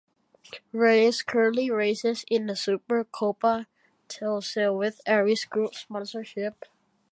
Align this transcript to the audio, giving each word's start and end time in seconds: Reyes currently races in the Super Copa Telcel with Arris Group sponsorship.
Reyes 0.73 1.21
currently 1.21 1.69
races 1.69 2.25
in 2.27 2.47
the 2.47 2.55
Super 2.55 3.03
Copa 3.03 3.67
Telcel 4.09 4.75
with 4.75 4.99
Arris 5.05 5.45
Group 5.47 5.75
sponsorship. 5.75 6.65